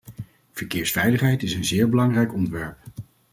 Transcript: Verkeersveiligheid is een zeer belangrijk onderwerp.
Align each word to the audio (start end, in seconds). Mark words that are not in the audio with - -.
Verkeersveiligheid 0.51 1.43
is 1.43 1.53
een 1.53 1.65
zeer 1.65 1.89
belangrijk 1.89 2.33
onderwerp. 2.33 2.77